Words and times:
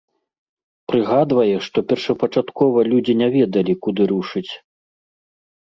Прыгадвае, 0.91 1.57
што 1.67 1.77
першапачаткова 1.91 2.87
людзі 2.91 3.13
не 3.23 3.27
ведалі, 3.39 3.73
куды 3.85 4.11
рушыць. 4.15 4.49